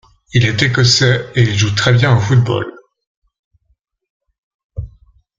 [0.33, 2.65] Il est Écossais et il joue très bien au football.